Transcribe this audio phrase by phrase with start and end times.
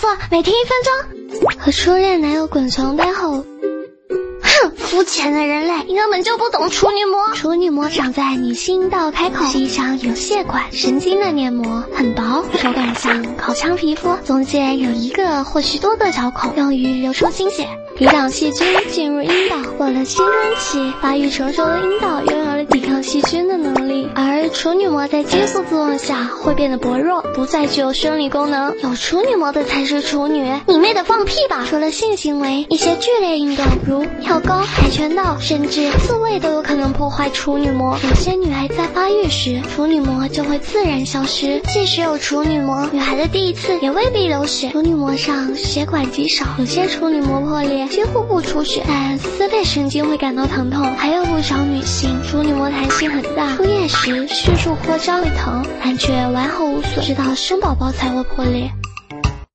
[0.00, 1.50] 做，每天一分钟。
[1.58, 3.44] 和初恋男友滚床单后。
[4.42, 7.34] 哼，肤浅的人类，你根本就不懂处女膜。
[7.34, 17.68] 处女膜长在女性阴道开口，是一张有血管、神经的黏膜，很薄，手感像口腔皮肤，中间有一个或许多个小孔，用于流出精血。
[17.96, 19.56] 抵挡细菌进入阴道。
[19.76, 28.76] 过了青春期，发育成熟的阴道拥有了抵抗细菌的能力，而处女膜在激素作用下会变得薄弱，不再具有生理功能。
[28.82, 31.64] 有处女膜的才是处女，你妹的放屁吧！
[31.70, 37.96] 除了性行为，一些剧烈运动如跳高、跆拳道，甚至自慰都有可能破坏处女膜。
[38.02, 41.62] 有些女孩在发育时，处女膜就会自然消失。
[41.72, 44.70] 即使有处女膜，女孩的第一次也未必流血。
[44.70, 47.86] 处女膜上血管极少，有些处女膜破裂。
[47.86, 50.82] 几乎不出血，但撕裂神经会感到疼痛。
[50.96, 58.72] 还有不少女性处女膜弹性很大，出液时迅速扩张会疼，但却完好无损，直到生宝宝才会破裂。